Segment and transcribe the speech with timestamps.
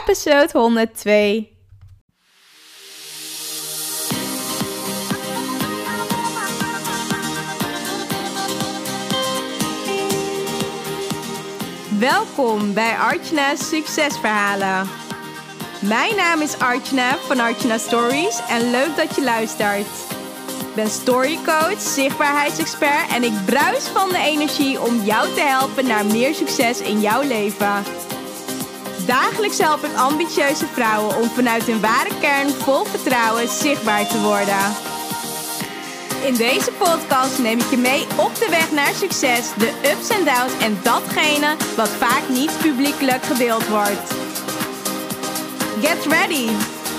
[0.00, 1.48] episode 102.
[11.98, 14.88] Welkom bij Archna's Succesverhalen.
[15.80, 19.86] Mijn naam is Archna van Archna Stories en leuk dat je luistert.
[20.60, 26.06] Ik ben storycoach, zichtbaarheidsexpert en ik bruis van de energie om jou te helpen naar
[26.06, 27.84] meer succes in jouw leven.
[29.06, 34.88] Dagelijks help ik ambitieuze vrouwen om vanuit hun ware kern vol vertrouwen zichtbaar te worden.
[36.24, 40.24] In deze podcast neem ik je mee op de weg naar succes, de ups en
[40.24, 44.14] downs en datgene wat vaak niet publiekelijk gedeeld wordt.
[45.80, 46.48] Get ready!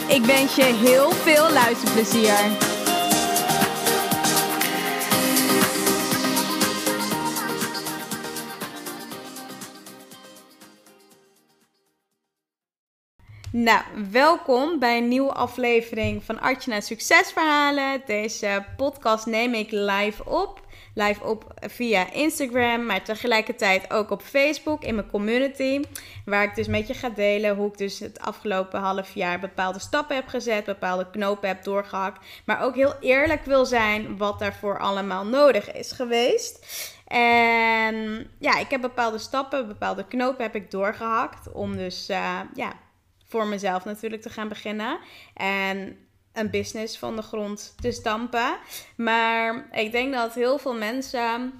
[0.07, 2.70] Ik wens je heel veel luisterplezier.
[13.53, 18.01] Nou, welkom bij een nieuwe aflevering van Artjana Succesverhalen.
[18.05, 20.61] Deze podcast neem ik live op.
[20.93, 25.81] Live op via Instagram, maar tegelijkertijd ook op Facebook in mijn community.
[26.25, 29.79] Waar ik dus met je ga delen hoe ik dus het afgelopen half jaar bepaalde
[29.79, 32.25] stappen heb gezet, bepaalde knopen heb doorgehakt.
[32.45, 36.65] Maar ook heel eerlijk wil zijn wat daarvoor allemaal nodig is geweest.
[37.07, 42.73] En ja, ik heb bepaalde stappen, bepaalde knopen heb ik doorgehakt om dus uh, ja
[43.31, 44.99] voor mezelf natuurlijk te gaan beginnen.
[45.33, 45.97] En
[46.33, 48.57] een business van de grond te stampen.
[48.95, 51.53] Maar ik denk dat heel veel mensen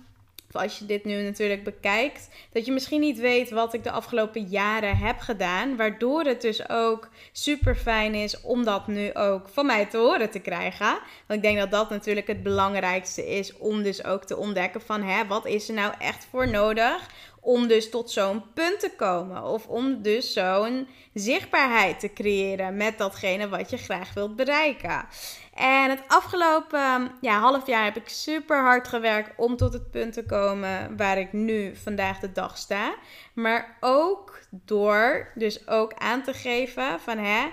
[0.51, 4.41] als je dit nu natuurlijk bekijkt, dat je misschien niet weet wat ik de afgelopen
[4.41, 5.75] jaren heb gedaan.
[5.75, 10.29] Waardoor het dus ook super fijn is om dat nu ook van mij te horen
[10.29, 10.99] te krijgen.
[11.27, 15.03] Want ik denk dat dat natuurlijk het belangrijkste is om dus ook te ontdekken van
[15.03, 17.09] hè, wat is er nou echt voor nodig
[17.41, 19.43] om dus tot zo'n punt te komen.
[19.43, 25.07] Of om dus zo'n zichtbaarheid te creëren met datgene wat je graag wilt bereiken.
[25.53, 30.13] En het afgelopen ja, half jaar heb ik super hard gewerkt om tot het punt
[30.13, 32.95] te komen waar ik nu vandaag de dag sta.
[33.33, 37.47] Maar ook door dus ook aan te geven van hè,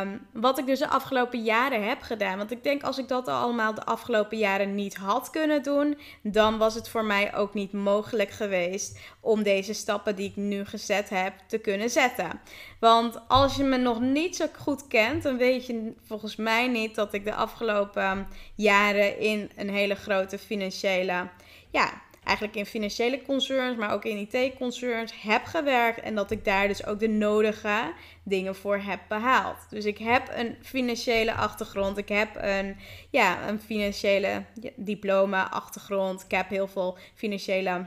[0.00, 2.38] Um, wat ik dus de afgelopen jaren heb gedaan.
[2.38, 6.58] Want ik denk als ik dat allemaal de afgelopen jaren niet had kunnen doen, dan
[6.58, 11.08] was het voor mij ook niet mogelijk geweest om deze stappen die ik nu gezet
[11.08, 12.40] heb te kunnen zetten.
[12.80, 16.94] Want als je me nog niet zo goed kent, dan weet je volgens mij niet
[16.94, 21.28] dat ik de afgelopen jaren in een hele grote financiële
[21.70, 26.00] ja, eigenlijk in financiële concerns, maar ook in IT-concerns heb gewerkt.
[26.00, 27.92] En dat ik daar dus ook de nodige
[28.22, 29.56] dingen voor heb behaald.
[29.70, 31.98] Dus ik heb een financiële achtergrond.
[31.98, 32.76] Ik heb een,
[33.10, 34.44] ja, een financiële
[34.76, 36.22] diploma-achtergrond.
[36.22, 37.86] Ik heb heel veel financiële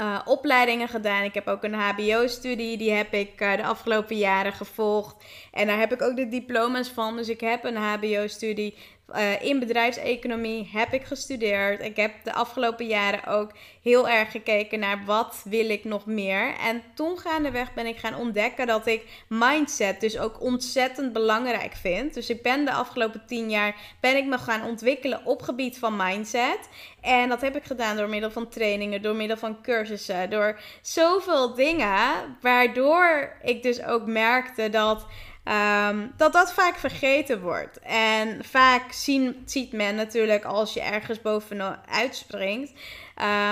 [0.00, 1.24] uh, opleidingen gedaan.
[1.24, 5.24] Ik heb ook een HBO-studie, die heb ik uh, de afgelopen jaren gevolgd.
[5.52, 7.16] En daar heb ik ook de diploma's van.
[7.16, 8.74] Dus ik heb een HBO-studie
[9.14, 11.80] uh, in bedrijfseconomie heb ik gestudeerd.
[11.80, 13.50] Ik heb de afgelopen jaren ook
[13.82, 16.54] heel erg gekeken naar wat wil ik nog meer.
[16.54, 22.14] En toen gaandeweg ben ik gaan ontdekken dat ik mindset dus ook ontzettend belangrijk vind.
[22.14, 25.96] Dus ik ben de afgelopen tien jaar ben ik me gaan ontwikkelen op gebied van
[25.96, 26.68] mindset.
[27.00, 31.54] En dat heb ik gedaan door middel van trainingen, door middel van cursussen, door zoveel
[31.54, 32.36] dingen.
[32.40, 35.06] Waardoor ik dus ook merkte dat
[35.48, 37.78] Um, dat dat vaak vergeten wordt.
[37.80, 42.72] En vaak zien, ziet men natuurlijk als je ergens bovenuit springt.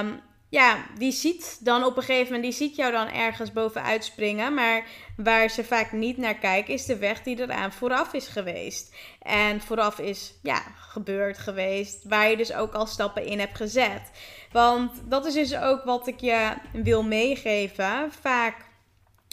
[0.01, 4.05] Um, ja, die ziet dan op een gegeven moment, die ziet jou dan ergens bovenuit
[4.05, 4.55] springen.
[4.55, 4.85] Maar
[5.17, 8.95] waar ze vaak niet naar kijken, is de weg die eraan vooraf is geweest.
[9.23, 12.05] En vooraf is, ja, gebeurd geweest.
[12.05, 14.11] Waar je dus ook al stappen in hebt gezet.
[14.53, 18.13] Want dat is dus ook wat ik je wil meegeven.
[18.21, 18.57] Vaak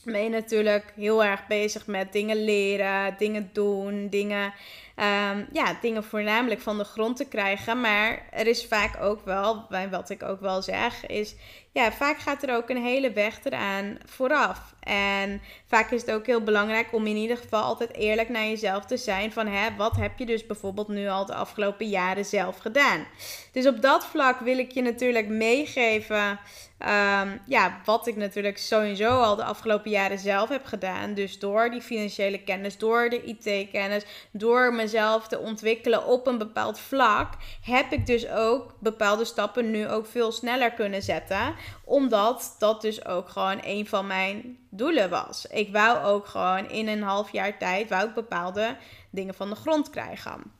[0.04, 4.54] ben je natuurlijk heel erg bezig met dingen leren, dingen doen, dingen,
[4.96, 7.82] um, ja, dingen voornamelijk van de grond te krijgen.
[7.82, 11.36] Maar er is vaak ook wel, wat ik ook wel zeg, is
[11.74, 14.74] ja, vaak gaat er ook een hele weg eraan vooraf.
[14.80, 18.86] En vaak is het ook heel belangrijk om in ieder geval altijd eerlijk naar jezelf
[18.86, 19.32] te zijn.
[19.32, 23.06] Van hè, wat heb je dus bijvoorbeeld nu al de afgelopen jaren zelf gedaan?
[23.52, 26.40] Dus op dat vlak wil ik je natuurlijk meegeven.
[26.80, 31.14] Um, ja, wat ik natuurlijk sowieso al de afgelopen jaren zelf heb gedaan.
[31.14, 36.80] Dus door die financiële kennis, door de IT-kennis, door mezelf te ontwikkelen op een bepaald
[36.80, 41.56] vlak, heb ik dus ook bepaalde stappen nu ook veel sneller kunnen zetten.
[41.84, 45.46] Omdat dat dus ook gewoon een van mijn doelen was.
[45.46, 48.78] Ik wou ook gewoon in een half jaar tijd wou ik bepaalde
[49.10, 50.60] dingen van de grond krijgen.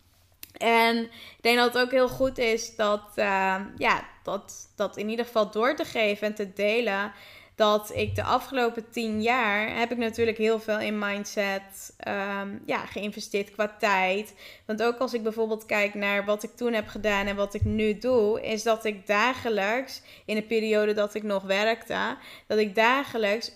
[0.58, 5.10] En ik denk dat het ook heel goed is dat, uh, ja, dat, dat in
[5.10, 7.12] ieder geval door te geven en te delen
[7.62, 12.86] dat ik de afgelopen tien jaar heb ik natuurlijk heel veel in mindset ehm, ja,
[12.86, 14.34] geïnvesteerd qua tijd.
[14.66, 17.64] Want ook als ik bijvoorbeeld kijk naar wat ik toen heb gedaan en wat ik
[17.64, 22.18] nu doe, is dat ik dagelijks, in de periode dat ik nog werkte,
[22.48, 23.52] dat ik dagelijks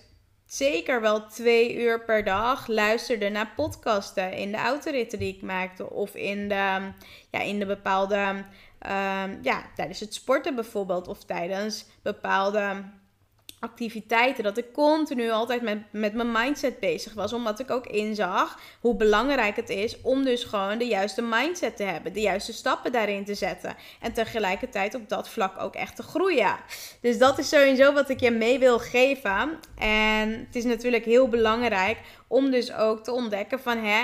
[0.46, 5.90] zeker wel twee uur per dag luisterde naar podcasten in de autoritten die ik maakte
[5.90, 6.92] of in de,
[7.30, 8.44] ja, in de bepaalde,
[8.86, 12.84] um, ja, tijdens het sporten bijvoorbeeld of tijdens bepaalde
[13.58, 14.44] activiteiten.
[14.44, 17.32] Dat ik continu altijd met, met mijn mindset bezig was.
[17.32, 21.82] Omdat ik ook inzag hoe belangrijk het is om dus gewoon de juiste mindset te
[21.82, 22.12] hebben.
[22.12, 23.76] De juiste stappen daarin te zetten.
[24.00, 26.56] En tegelijkertijd op dat vlak ook echt te groeien.
[27.00, 29.58] Dus dat is sowieso wat ik je mee wil geven.
[29.78, 34.02] En het is natuurlijk heel belangrijk om dus ook te ontdekken van hè,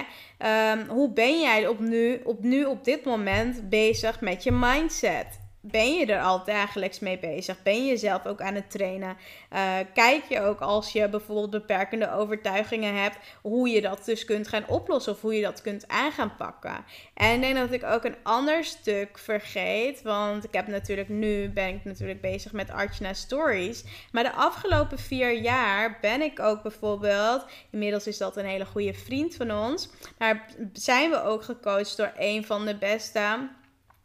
[0.72, 5.41] um, hoe ben jij op nu, op nu op dit moment bezig met je mindset?
[5.64, 7.62] Ben je er al dagelijks mee bezig?
[7.62, 9.16] Ben je zelf ook aan het trainen?
[9.52, 14.48] Uh, kijk je ook als je bijvoorbeeld beperkende overtuigingen hebt, hoe je dat dus kunt
[14.48, 16.84] gaan oplossen of hoe je dat kunt aan gaan pakken?
[17.14, 21.48] En ik denk dat ik ook een ander stuk vergeet, want ik heb natuurlijk nu
[21.48, 26.62] ben ik natuurlijk bezig met Archana Stories, maar de afgelopen vier jaar ben ik ook
[26.62, 29.88] bijvoorbeeld, inmiddels is dat een hele goede vriend van ons,
[30.18, 33.20] maar zijn we ook gecoacht door een van de beste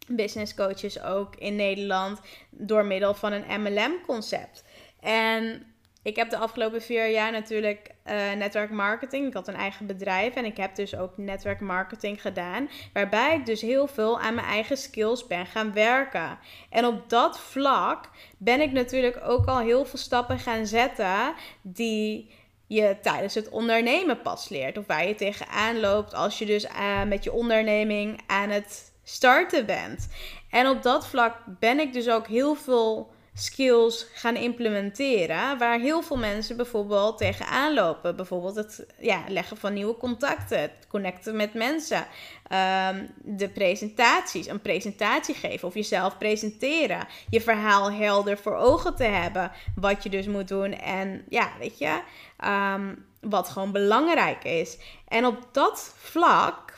[0.08, 2.20] business coaches ook in Nederland
[2.50, 4.64] door middel van een MLM-concept.
[5.00, 5.66] En
[6.08, 9.28] ik heb de afgelopen vier jaar natuurlijk uh, netwerk marketing.
[9.28, 12.70] Ik had een eigen bedrijf en ik heb dus ook netwerk marketing gedaan.
[12.94, 16.40] Waarbij ik dus heel veel aan mijn eigen skills ben gaan werken.
[16.70, 22.32] En op dat vlak ben ik natuurlijk ook al heel veel stappen gaan zetten die
[22.68, 24.78] je tijdens het ondernemen pas leert.
[24.78, 29.66] Of waar je tegenaan loopt als je dus uh, met je onderneming aan het starten
[29.66, 30.08] bent.
[30.50, 35.58] En op dat vlak ben ik dus ook heel veel skills gaan implementeren.
[35.58, 38.16] Waar heel veel mensen bijvoorbeeld tegenaan lopen.
[38.16, 42.08] Bijvoorbeeld het ja, leggen van nieuwe contacten, het connecten met mensen,
[42.48, 47.08] ehm, de presentaties, een presentatie geven of jezelf presenteren.
[47.30, 50.74] Je verhaal helder voor ogen te hebben, wat je dus moet doen.
[50.74, 52.02] En ja, weet je,
[52.38, 54.78] ehm, wat gewoon belangrijk is.
[55.08, 56.77] En op dat vlak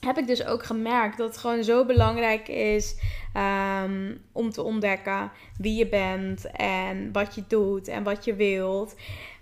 [0.00, 2.96] heb ik dus ook gemerkt dat het gewoon zo belangrijk is
[3.32, 8.94] ehm, om te ontdekken wie je bent en wat je doet en wat je wilt.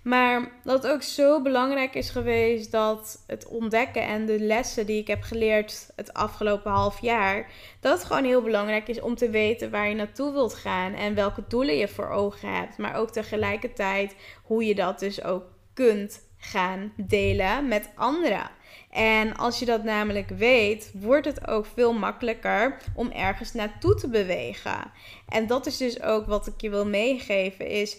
[0.06, 5.00] Maar dat het ook zo belangrijk is geweest dat het ontdekken en de lessen die
[5.00, 7.50] ik heb geleerd het afgelopen half jaar,
[7.80, 11.14] dat het gewoon heel belangrijk is om te weten waar je naartoe wilt gaan en
[11.14, 12.78] welke doelen je voor ogen hebt.
[12.78, 15.44] Maar ook tegelijkertijd hoe je dat dus ook
[15.74, 18.50] kunt gaan delen met anderen.
[18.96, 24.08] En als je dat namelijk weet, wordt het ook veel makkelijker om ergens naartoe te
[24.08, 24.90] bewegen.
[25.28, 27.98] En dat is dus ook wat ik je wil meegeven is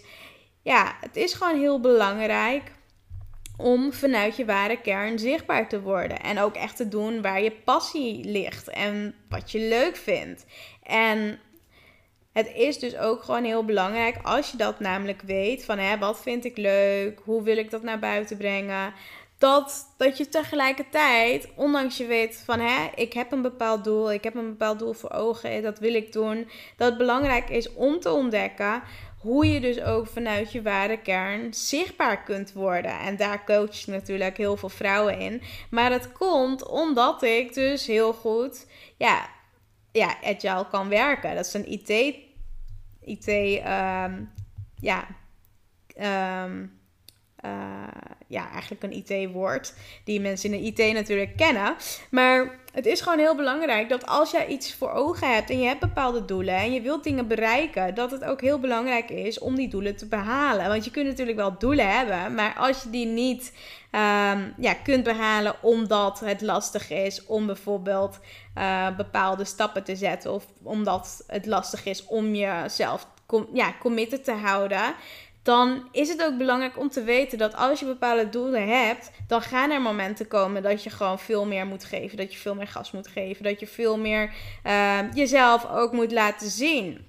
[0.62, 2.72] ja, het is gewoon heel belangrijk
[3.56, 7.52] om vanuit je ware kern zichtbaar te worden en ook echt te doen waar je
[7.64, 10.46] passie ligt en wat je leuk vindt.
[10.82, 11.38] En
[12.32, 16.22] het is dus ook gewoon heel belangrijk als je dat namelijk weet van hè, wat
[16.22, 18.92] vind ik leuk, hoe wil ik dat naar buiten brengen,
[19.38, 24.24] dat, dat je tegelijkertijd, ondanks je weet van hè, ik heb een bepaald doel, ik
[24.24, 28.00] heb een bepaald doel voor ogen, dat wil ik doen, dat het belangrijk is om
[28.00, 28.82] te ontdekken
[29.18, 32.98] hoe je dus ook vanuit je ware kern zichtbaar kunt worden.
[32.98, 35.42] En daar coach natuurlijk heel veel vrouwen in.
[35.70, 39.28] Maar het komt omdat ik dus heel goed ja,
[39.92, 41.34] ja, agile kan werken.
[41.34, 41.88] Dat is een IT,
[43.00, 44.32] IT um,
[44.80, 45.06] ja,
[46.44, 46.80] um,
[47.44, 47.50] uh,
[48.26, 49.74] ja, eigenlijk een IT-woord.
[50.04, 51.76] Die mensen in de IT natuurlijk kennen.
[52.10, 55.66] Maar het is gewoon heel belangrijk dat als jij iets voor ogen hebt en je
[55.66, 59.54] hebt bepaalde doelen en je wilt dingen bereiken, dat het ook heel belangrijk is om
[59.54, 60.68] die doelen te behalen.
[60.68, 63.52] Want je kunt natuurlijk wel doelen hebben, maar als je die niet
[63.92, 68.18] um, ja, kunt behalen omdat het lastig is om bijvoorbeeld
[68.58, 73.06] uh, bepaalde stappen te zetten of omdat het lastig is om jezelf
[73.52, 74.94] ja, committed te houden
[75.48, 79.42] dan is het ook belangrijk om te weten dat als je bepaalde doelen hebt, dan
[79.42, 82.66] gaan er momenten komen dat je gewoon veel meer moet geven, dat je veel meer
[82.66, 84.32] gas moet geven, dat je veel meer
[84.66, 87.06] uh, jezelf ook moet laten zien.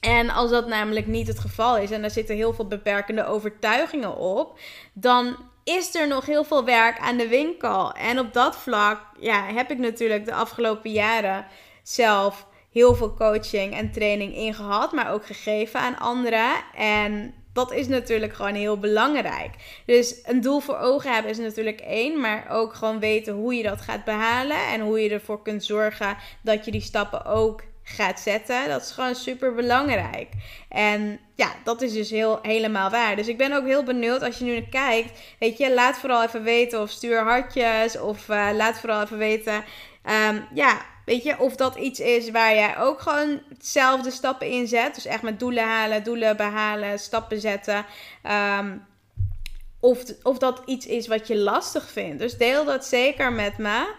[0.00, 4.16] En als dat namelijk niet het geval is en daar zitten heel veel beperkende overtuigingen
[4.16, 4.58] op,
[4.92, 7.92] dan is er nog heel veel werk aan de winkel.
[7.92, 11.46] En op dat vlak ja, heb ik natuurlijk de afgelopen jaren
[11.82, 16.52] zelf heel veel coaching en training ingehad, maar ook gegeven aan anderen.
[16.74, 19.50] En dat is natuurlijk gewoon heel belangrijk.
[19.86, 23.62] Dus een doel voor ogen hebben is natuurlijk één, maar ook gewoon weten hoe je
[23.62, 28.20] dat gaat behalen en hoe je ervoor kunt zorgen dat je die stappen ook gaat
[28.20, 28.68] zetten.
[28.68, 30.28] Dat is gewoon super belangrijk.
[30.68, 33.16] En ja, dat is dus heel, helemaal waar.
[33.16, 35.20] Dus ik ben ook heel benieuwd als je nu kijkt.
[35.38, 38.00] Weet je, laat vooral even weten of stuur hartjes.
[38.00, 39.64] Of uh, laat vooral even weten.
[40.28, 44.66] Um, ja, weet je, of dat iets is waar jij ook gewoon hetzelfde stappen in
[44.66, 44.94] zet.
[44.94, 47.86] Dus echt met doelen halen, doelen behalen, stappen zetten.
[48.58, 48.86] Um,
[49.80, 52.18] of, of dat iets is wat je lastig vindt.
[52.18, 53.94] Dus deel dat zeker met me.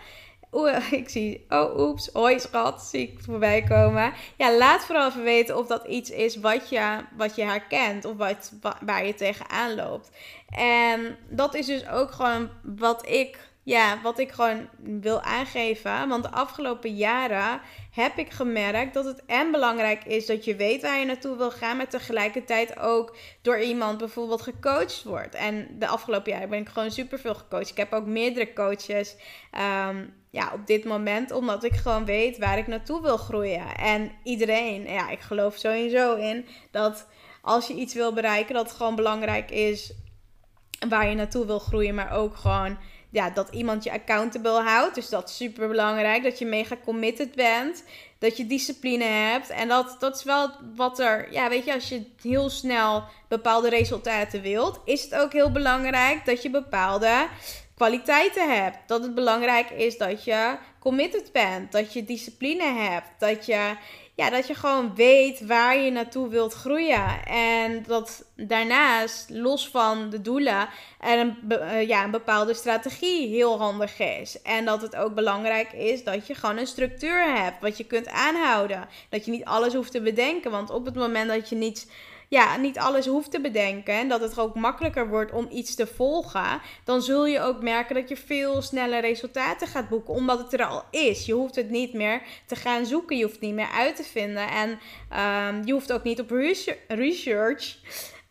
[0.51, 4.13] Oeh, ik zie, oh oeps, hoi schat, zie ik voorbij komen.
[4.37, 8.17] Ja, laat vooral even weten of dat iets is wat je, wat je herkent of
[8.17, 10.09] wat, waar je tegenaan loopt.
[10.49, 16.07] En dat is dus ook gewoon wat ik ja, wat ik gewoon wil aangeven.
[16.07, 20.81] Want de afgelopen jaren heb ik gemerkt dat het en belangrijk is dat je weet
[20.81, 25.35] waar je naartoe wil gaan, maar tegelijkertijd ook door iemand bijvoorbeeld gecoacht wordt.
[25.35, 27.69] En de afgelopen jaren ben ik gewoon super veel gecoacht.
[27.69, 29.15] Ik heb ook meerdere coaches
[29.87, 33.75] um, ja, op dit moment, omdat ik gewoon weet waar ik naartoe wil groeien.
[33.75, 37.07] En iedereen, ja, ik geloof sowieso in dat
[37.41, 39.93] als je iets wil bereiken, dat gewoon belangrijk is
[40.89, 42.77] waar je naartoe wil groeien, maar ook gewoon
[43.13, 44.95] ja, dat iemand je accountable houdt.
[44.95, 46.23] Dus dat is super belangrijk.
[46.23, 47.83] Dat je mega committed bent.
[48.19, 49.49] Dat je discipline hebt.
[49.49, 51.31] En dat, dat is wel wat er.
[51.31, 56.25] Ja, weet je, als je heel snel bepaalde resultaten wilt, is het ook heel belangrijk
[56.25, 57.27] dat je bepaalde
[57.75, 58.77] kwaliteiten hebt.
[58.87, 61.71] Dat het belangrijk is dat je committed bent.
[61.71, 63.07] Dat je discipline hebt.
[63.19, 63.75] Dat je
[64.15, 67.25] ja, dat je gewoon weet waar je naartoe wilt groeien.
[67.25, 73.57] En dat daarnaast, los van de doelen, er een, eh, ja, een bepaalde strategie heel
[73.57, 74.41] handig is.
[74.41, 78.07] En dat het ook belangrijk is dat je gewoon een structuur hebt, wat je kunt
[78.07, 78.87] aanhouden.
[79.09, 81.87] Dat je niet alles hoeft te bedenken, want op het moment dat je niet
[82.33, 85.87] ja, niet alles hoeft te bedenken en dat het ook makkelijker wordt om iets te
[85.87, 90.53] volgen, dan zul je ook merken dat je veel sneller resultaten gaat boeken, omdat het
[90.53, 91.25] er al is.
[91.25, 94.03] Je hoeft het niet meer te gaan zoeken, je hoeft het niet meer uit te
[94.03, 96.31] vinden en um, je hoeft ook niet op
[96.87, 97.77] research,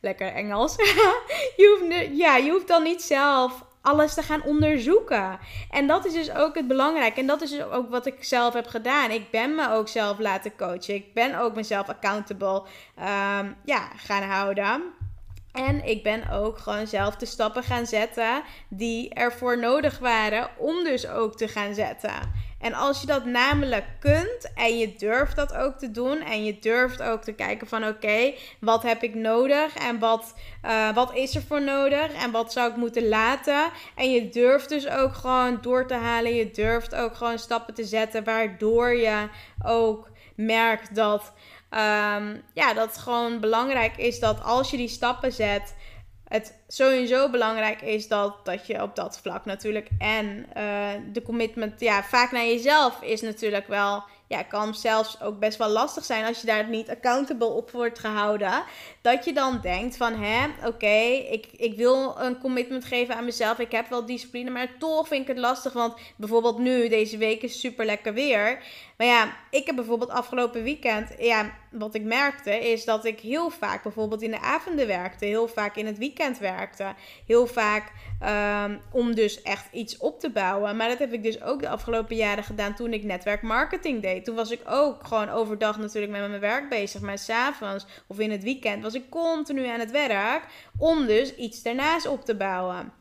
[0.01, 0.77] lekker Engels,
[1.57, 5.39] je hoeft, ja, je hoeft dan niet zelf alles te gaan onderzoeken.
[5.71, 7.21] En dat is dus ook het belangrijke.
[7.21, 9.11] En dat is dus ook wat ik zelf heb gedaan.
[9.11, 10.95] Ik ben me ook zelf laten coachen.
[10.95, 12.63] Ik ben ook mezelf accountable
[12.99, 14.83] um, ja, gaan houden.
[15.53, 20.85] En ik ben ook gewoon zelf de stappen gaan zetten die ervoor nodig waren om
[20.85, 22.33] dus ook te gaan zetten.
[22.63, 26.59] En als je dat namelijk kunt en je durft dat ook te doen en je
[26.59, 31.35] durft ook te kijken van oké, wat heb ik nodig en wat, uh, wat is
[31.35, 33.71] er voor nodig en wat zou ik moeten laten.
[33.95, 37.85] En je durft dus ook gewoon door te halen, je durft ook gewoon stappen te
[37.85, 39.29] zetten waardoor je
[39.65, 41.33] ook merkt dat,
[41.75, 45.75] um, ja, dat het gewoon belangrijk is dat als je die stappen zet
[46.33, 51.81] het sowieso belangrijk is dat, dat je op dat vlak natuurlijk en uh, de commitment,
[51.81, 56.25] ja, vaak naar jezelf is natuurlijk wel ja, kan zelfs ook best wel lastig zijn
[56.25, 58.63] als je daar niet accountable op wordt gehouden.
[59.03, 60.97] Dat je dan denkt van, hè, oké,
[61.31, 63.59] ik, ik wil een commitment geven aan mezelf.
[63.59, 65.73] Ik heb wel discipline, maar toch vind ik het lastig.
[65.73, 68.63] Want bijvoorbeeld nu, deze week is super lekker weer.
[68.97, 73.51] Maar ja, ik heb bijvoorbeeld afgelopen weekend, ja, wat ik merkte, is dat ik heel
[73.51, 75.25] vaak bijvoorbeeld in de avonden werkte.
[75.25, 76.95] Heel vaak in het weekend werkte.
[77.27, 77.93] Heel vaak
[78.67, 80.77] um, om dus echt iets op te bouwen.
[80.77, 84.25] Maar dat heb ik dus ook de afgelopen jaren gedaan toen ik netwerkmarketing deed.
[84.25, 87.01] Toen was ik ook gewoon overdag natuurlijk met mijn werk bezig.
[87.01, 90.47] Maar s'avonds of in het weekend was ik continu aan het werk.
[90.79, 92.93] Om dus iets daarnaast op te bouwen.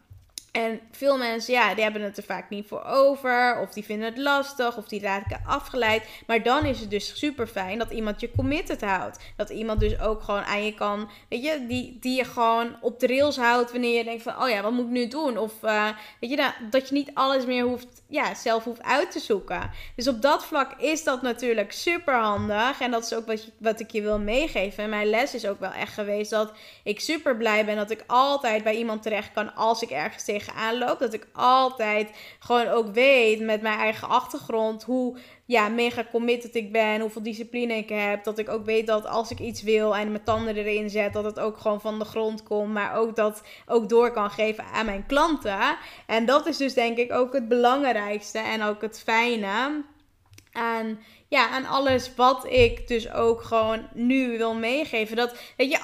[0.52, 3.60] En veel mensen, ja, die hebben het er vaak niet voor over.
[3.62, 4.78] Of die vinden het lastig.
[4.78, 6.08] Of die raken afgeleid.
[6.28, 9.20] Maar dan is het dus super fijn dat iemand je committed houdt.
[9.36, 11.10] Dat iemand dus ook gewoon aan je kan.
[11.30, 13.72] Weet je, die, die je gewoon op de rails houdt.
[13.72, 15.38] Wanneer je denkt van, oh ja, wat moet ik nu doen?
[15.38, 15.88] Of uh,
[16.20, 19.72] weet je, dat, dat je niet alles meer hoeft, ja, zelf hoeft uit te zoeken.
[19.96, 22.82] Dus op dat vlak is dat natuurlijk super handig.
[22.82, 24.84] En dat is ook wat, je, wat ik je wil meegeven.
[24.84, 26.52] En mijn les is ook wel echt geweest dat
[26.84, 30.40] ik super blij ben dat ik altijd bij iemand terecht kan als ik ergens tegen
[30.46, 36.56] tegenaan Dat ik altijd gewoon ook weet met mijn eigen achtergrond hoe ja, mega committed
[36.56, 38.24] ik ben, hoeveel discipline ik heb.
[38.24, 41.24] Dat ik ook weet dat als ik iets wil en mijn tanden erin zet, dat
[41.24, 42.74] het ook gewoon van de grond komt.
[42.74, 45.78] Maar ook dat ook door kan geven aan mijn klanten.
[46.06, 49.84] En dat is dus denk ik ook het belangrijkste en ook het fijne.
[50.52, 51.00] En
[51.32, 55.16] ja, aan alles wat ik dus ook gewoon nu wil meegeven.
[55.16, 55.80] Dat, weet je,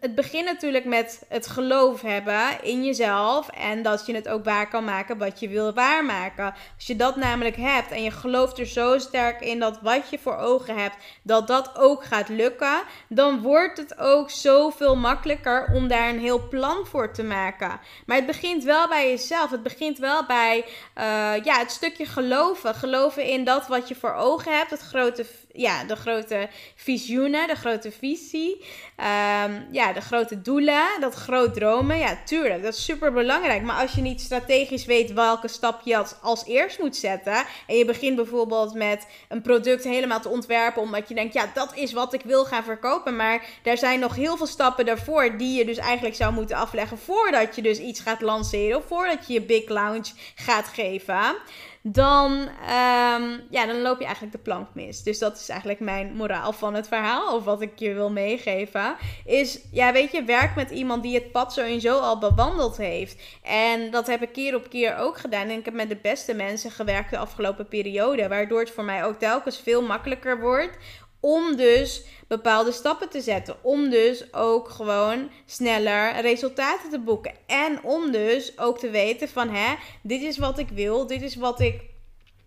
[0.00, 3.48] het, begint natuurlijk met het geloof hebben in jezelf.
[3.48, 6.54] En dat je het ook waar kan maken wat je wil waarmaken.
[6.76, 10.18] Als je dat namelijk hebt en je gelooft er zo sterk in dat wat je
[10.18, 12.82] voor ogen hebt, dat dat ook gaat lukken.
[13.08, 17.80] Dan wordt het ook zoveel makkelijker om daar een heel plan voor te maken.
[18.06, 19.50] Maar het begint wel bij jezelf.
[19.50, 20.64] Het begint wel bij
[20.98, 22.74] uh, ja, het stukje geloven.
[22.74, 24.70] Geloven in dat wat je voor ogen hebt.
[24.70, 28.64] Het grote, ja, de grote visioenen, de grote visie.
[28.96, 31.98] Ehm, ja, de grote doelen, dat groot dromen.
[31.98, 33.62] Ja, tuurlijk, dat is super belangrijk.
[33.62, 37.44] Maar als je niet strategisch weet welke stap je als, als eerst moet zetten.
[37.66, 40.82] En je begint bijvoorbeeld met een product helemaal te ontwerpen.
[40.82, 43.16] Omdat je denkt, ja, dat is wat ik wil gaan verkopen.
[43.16, 46.98] Maar er zijn nog heel veel stappen daarvoor die je dus eigenlijk zou moeten afleggen.
[46.98, 48.78] Voordat je dus iets gaat lanceren.
[48.78, 51.36] Of voordat je je big launch gaat geven
[51.82, 55.02] dan, um, ja, dan loop je eigenlijk de plank mis.
[55.02, 58.96] Dus dat is eigenlijk mijn moraal van het verhaal, of wat ik je wil meegeven.
[59.24, 63.22] Is, ja, weet je, werk met iemand die het pad sowieso al bewandeld heeft.
[63.42, 65.48] En dat heb ik keer op keer ook gedaan.
[65.48, 69.04] En ik heb met de beste mensen gewerkt de afgelopen periode, waardoor het voor mij
[69.04, 70.78] ook telkens veel makkelijker wordt
[71.20, 73.56] om dus bepaalde stappen te zetten.
[73.62, 77.32] Om dus ook gewoon sneller resultaten te boeken.
[77.46, 81.36] En om dus ook te weten van hè, dit is wat ik wil, dit is
[81.36, 81.89] wat ik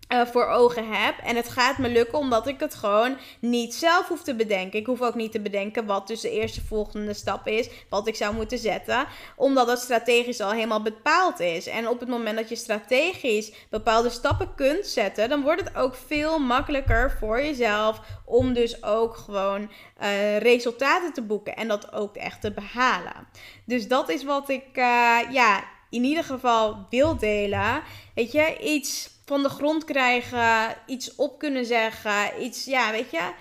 [0.09, 1.17] uh, voor ogen heb.
[1.23, 4.79] En het gaat me lukken omdat ik het gewoon niet zelf hoef te bedenken.
[4.79, 7.69] Ik hoef ook niet te bedenken wat dus de eerste volgende stap is.
[7.89, 9.05] Wat ik zou moeten zetten.
[9.35, 11.67] Omdat het strategisch al helemaal bepaald is.
[11.67, 15.29] En op het moment dat je strategisch bepaalde stappen kunt zetten.
[15.29, 18.01] Dan wordt het ook veel makkelijker voor jezelf.
[18.25, 21.55] Om dus ook gewoon uh, resultaten te boeken.
[21.55, 23.27] En dat ook echt te behalen.
[23.65, 27.81] Dus dat is wat ik uh, ja, in ieder geval wil delen.
[28.15, 33.31] Weet je, iets van de grond krijgen, iets op kunnen zeggen, iets, ja, weet je,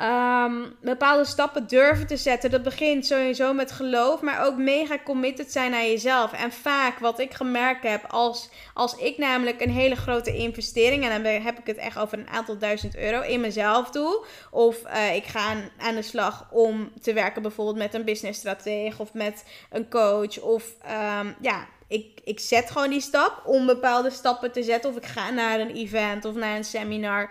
[0.00, 2.50] um, bepaalde stappen durven te zetten.
[2.50, 6.32] Dat begint sowieso met geloof, maar ook mega committed zijn aan jezelf.
[6.32, 11.22] En vaak wat ik gemerkt heb, als, als ik namelijk een hele grote investering, en
[11.22, 15.14] dan heb ik het echt over een aantal duizend euro, in mezelf doe, of uh,
[15.14, 19.88] ik ga aan, de slag om te werken bijvoorbeeld met een businessstratege of met een
[19.88, 20.64] coach, of
[21.20, 24.90] um, ja ik, ik zet gewoon die stap om bepaalde stappen te zetten.
[24.90, 27.30] Of ik ga naar een event of naar een seminar.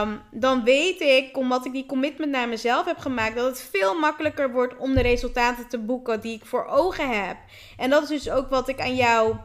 [0.00, 3.98] Um, dan weet ik, omdat ik die commitment naar mezelf heb gemaakt, dat het veel
[3.98, 7.36] makkelijker wordt om de resultaten te boeken die ik voor ogen heb.
[7.76, 9.36] En dat is dus ook wat ik aan jou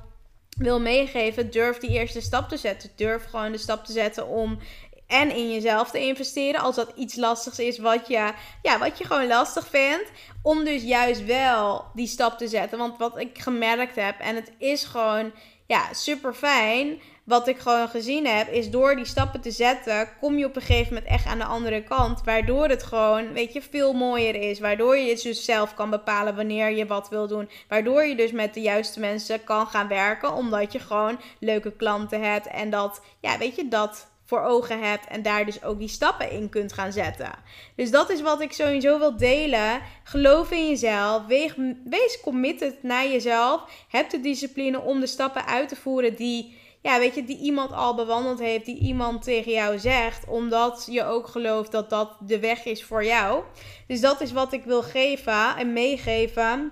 [0.58, 1.52] wil meegeven.
[1.52, 2.90] Durf die eerste stap te zetten.
[2.96, 4.60] Durf gewoon de stap te zetten om
[5.10, 6.62] en in jezelf te investeren.
[6.62, 10.12] Als dat iets lastigs is wat je, ja, wat je gewoon lastig vindt.
[10.42, 12.78] Om dus juist wel die stap te zetten.
[12.78, 15.32] Want wat ik gemerkt heb, en het is gewoon
[15.68, 17.02] ja, super fijn.
[17.24, 20.62] Wat ik gewoon gezien heb, is door die stappen te zetten, kom je op een
[20.62, 22.22] gegeven moment echt aan de andere kant.
[22.24, 24.60] Waardoor het gewoon, weet je, veel mooier is.
[24.60, 27.50] Waardoor je het dus zelf kan bepalen wanneer je wat wil doen.
[27.68, 30.34] Waardoor je dus met de juiste mensen kan gaan werken.
[30.34, 32.48] Omdat je gewoon leuke klanten hebt.
[32.48, 36.32] En dat, ja, weet je, dat voor ogen hebt en daar dus ook die stappen
[36.32, 37.32] in kunt gaan zetten.
[37.76, 39.82] Dus dat is wat ik sowieso wil delen.
[40.04, 41.26] Geloof in jezelf.
[41.84, 43.86] Wees, committed naar jezelf.
[43.88, 47.72] Heb de discipline om de stappen uit te voeren die, ja, weet je, die iemand
[47.72, 52.40] al bewandeld heeft, die iemand tegen jou zegt, omdat je ook gelooft dat dat de
[52.40, 53.44] weg is voor jou.
[53.88, 56.72] Dus dat is wat ik wil geven en meegeven.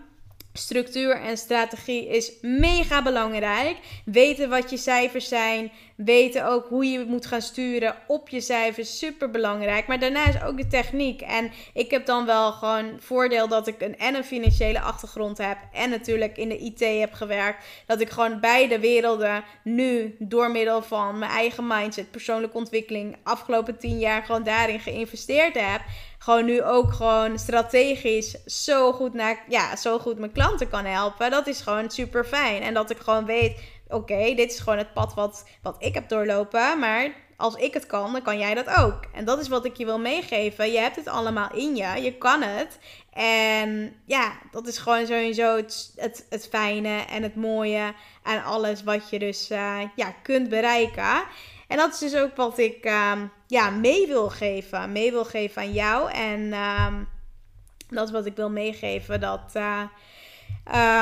[0.57, 3.77] Structuur en strategie is mega belangrijk.
[4.05, 5.71] Weten wat je cijfers zijn.
[5.95, 8.97] Weten ook hoe je moet gaan sturen op je cijfers.
[8.97, 9.87] Super belangrijk.
[9.87, 11.21] Maar daarna is ook de techniek.
[11.21, 15.57] En ik heb dan wel gewoon voordeel dat ik een, en een financiële achtergrond heb.
[15.73, 17.65] En natuurlijk in de IT heb gewerkt.
[17.85, 23.77] Dat ik gewoon beide werelden nu door middel van mijn eigen mindset, persoonlijke ontwikkeling, afgelopen
[23.77, 25.81] tien jaar gewoon daarin geïnvesteerd heb
[26.17, 31.31] gewoon nu ook gewoon strategisch zo goed, naar, ja, zo goed mijn klanten kan helpen.
[31.31, 32.61] Dat is gewoon super fijn.
[32.61, 36.09] En dat ik gewoon weet, oké, dit is gewoon het pad wat, wat ik heb
[36.09, 36.79] doorlopen.
[36.79, 38.99] Maar als ik het kan, dan kan jij dat ook.
[39.13, 40.71] En dat is wat ik je wil meegeven.
[40.71, 42.01] Je hebt het allemaal in je.
[42.01, 42.77] Je kan het.
[43.13, 48.83] En ja, dat is gewoon sowieso het, het, het fijne en het mooie aan alles
[48.83, 51.23] wat je dus uh, ja, kunt bereiken.
[51.67, 54.91] En dat is dus ook wat ik um, ja, mee wil geven.
[54.91, 56.11] Mee wil geven aan jou.
[56.11, 57.07] En um,
[57.89, 59.19] dat is wat ik wil meegeven.
[59.19, 59.81] Dat uh,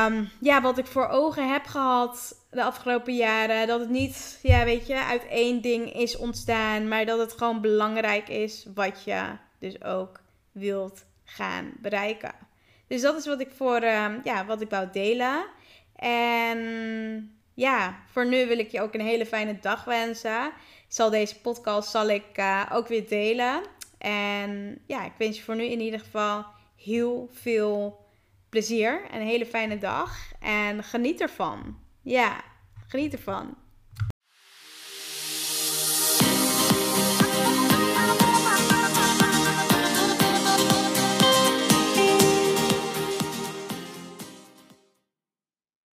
[0.05, 3.67] um, ja, wat ik voor ogen heb gehad de afgelopen jaren.
[3.67, 6.87] Dat het niet, ja, weet je, uit één ding is ontstaan.
[6.87, 9.23] Maar dat het gewoon belangrijk is wat je
[9.59, 10.19] dus ook
[10.51, 12.33] wilt gaan bereiken.
[12.87, 13.81] Dus dat is wat ik voor,
[14.23, 15.45] ja, wat ik wou delen.
[15.95, 20.51] En ja, voor nu wil ik je ook een hele fijne dag wensen.
[20.87, 23.61] Zal deze podcast zal ik, uh, ook weer delen.
[23.97, 28.05] En ja, ik wens je voor nu in ieder geval heel veel
[28.49, 30.17] plezier en een hele fijne dag.
[30.39, 31.79] En geniet ervan.
[32.01, 32.43] Ja,
[32.87, 33.57] geniet ervan.